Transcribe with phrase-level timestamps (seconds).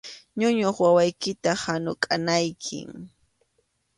[0.39, 2.89] Ñuñuq wawaykita hanukʼanaykim.